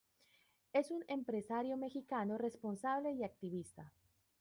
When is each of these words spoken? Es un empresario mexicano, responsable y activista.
Es 0.73 0.89
un 0.89 1.05
empresario 1.07 1.77
mexicano, 1.77 2.39
responsable 2.39 3.11
y 3.11 3.23
activista. 3.23 3.93